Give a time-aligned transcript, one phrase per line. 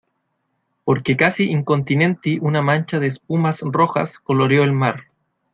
[0.83, 5.03] porque casi incontinenti una mancha de espumas rojas coloreó el mar